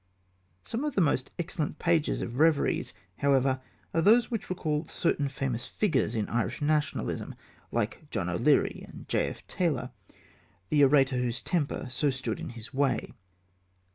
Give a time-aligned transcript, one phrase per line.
[0.63, 3.61] Some of the most excellent pages of Reveries, however,
[3.93, 7.35] are those which recall certain famous figures in Irish Nationalism
[7.71, 9.45] like John O'Leary and J.F.
[9.45, 9.91] Taylor,
[10.69, 13.13] the orator whose temper so stood in his way.